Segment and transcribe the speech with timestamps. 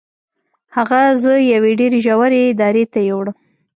[0.75, 3.35] هغه زه یوې ډیرې ژورې درې ته یووړم.